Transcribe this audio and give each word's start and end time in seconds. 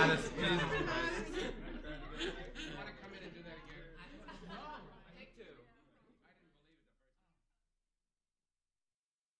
Honest 0.00 0.79